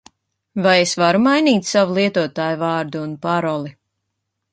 Vai 0.67 0.77
es 0.85 0.93
varu 1.01 1.19
mainīt 1.25 1.69
savu 1.71 1.97
lietotājvārdu 1.97 3.03
un 3.09 3.13
paroli? 3.27 3.75